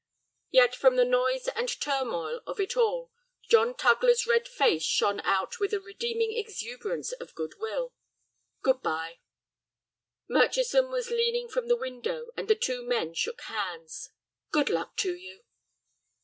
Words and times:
Yet 0.49 0.73
from 0.73 0.95
the 0.95 1.05
noise 1.05 1.47
and 1.49 1.69
turmoil 1.79 2.41
of 2.47 2.59
it 2.59 2.75
all, 2.75 3.11
John 3.47 3.75
Tugler's 3.75 4.25
red 4.25 4.47
face 4.47 4.81
shone 4.81 5.19
out 5.19 5.59
with 5.59 5.75
a 5.75 5.79
redeeming 5.79 6.35
exuberance 6.35 7.11
of 7.11 7.35
good 7.35 7.59
will. 7.59 7.93
"Good 8.63 8.81
bye." 8.81 9.19
Murchison 10.27 10.89
was 10.89 11.11
leaning 11.11 11.47
from 11.47 11.67
the 11.67 11.77
window, 11.77 12.31
and 12.35 12.47
the 12.47 12.55
two 12.55 12.81
men 12.83 13.13
shook 13.13 13.41
hands. 13.41 14.09
"Good 14.51 14.69
luck 14.71 14.97
to 14.97 15.15
you." 15.15 15.43